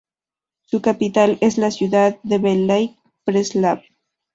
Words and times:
Su 0.63 0.81
capital 0.81 1.37
es 1.41 1.59
la 1.59 1.69
ciudad 1.69 2.17
de 2.23 2.39
Veliki 2.39 2.97
Preslav. 3.23 3.83